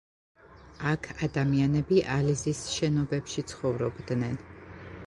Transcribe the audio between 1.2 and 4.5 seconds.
ადამიანები ალიზის შენობებში ცხოვრობდნენ.